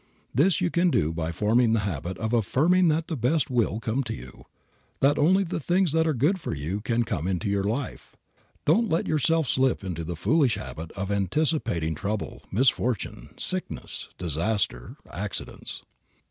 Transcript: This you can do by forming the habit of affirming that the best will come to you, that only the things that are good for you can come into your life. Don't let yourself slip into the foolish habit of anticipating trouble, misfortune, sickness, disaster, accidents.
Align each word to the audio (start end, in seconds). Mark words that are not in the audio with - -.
This 0.33 0.59
you 0.61 0.71
can 0.71 0.89
do 0.89 1.13
by 1.13 1.31
forming 1.31 1.73
the 1.73 1.81
habit 1.81 2.17
of 2.17 2.33
affirming 2.33 2.87
that 2.87 3.05
the 3.07 3.15
best 3.15 3.51
will 3.51 3.79
come 3.79 4.01
to 4.05 4.15
you, 4.15 4.47
that 4.99 5.19
only 5.19 5.43
the 5.43 5.59
things 5.59 5.91
that 5.91 6.07
are 6.07 6.13
good 6.15 6.41
for 6.41 6.55
you 6.55 6.81
can 6.81 7.03
come 7.03 7.27
into 7.27 7.47
your 7.47 7.63
life. 7.65 8.15
Don't 8.65 8.89
let 8.89 9.05
yourself 9.05 9.47
slip 9.47 9.83
into 9.83 10.03
the 10.03 10.15
foolish 10.15 10.55
habit 10.55 10.89
of 10.93 11.11
anticipating 11.11 11.93
trouble, 11.93 12.41
misfortune, 12.51 13.35
sickness, 13.37 14.09
disaster, 14.17 14.95
accidents. 15.13 15.83